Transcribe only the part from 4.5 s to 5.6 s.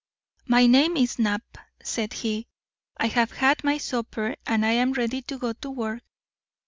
am ready to go